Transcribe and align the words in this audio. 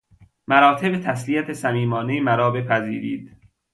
مراتب 0.47 0.97
تسلیت 1.01 1.53
صمیمانهی 1.53 2.19
مرا 2.19 2.51
بپذیرید. 2.51 3.37